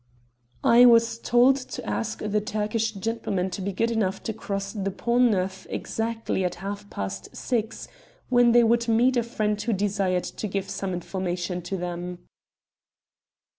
[0.63, 4.89] "I was told to ask the Turkish gentlemen to be good enough to cross the
[4.89, 7.87] Pont Neuf exactly at half past six,
[8.27, 12.17] when they would meet a friend who desired to give some information to them."